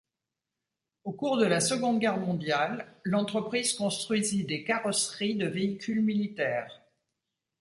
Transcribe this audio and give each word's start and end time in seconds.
Au 1.03 1.11
cours 1.13 1.37
de 1.37 1.45
la 1.45 1.59
Seconde 1.59 1.99
Guerre 1.99 2.17
mondiale, 2.17 2.87
l'entreprise 3.03 3.73
construisit 3.73 4.45
des 4.45 4.63
carrosseries 4.63 5.35
de 5.35 5.45
véhicules 5.45 6.01
militaires. 6.01 6.81